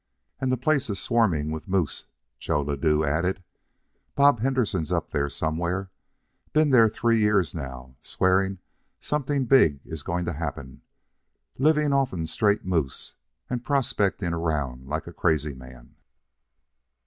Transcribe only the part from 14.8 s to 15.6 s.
like a crazy